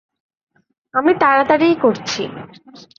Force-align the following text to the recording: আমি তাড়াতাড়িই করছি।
আমি 0.93 1.11
তাড়াতাড়িই 1.19 1.75
করছি। 1.81 2.21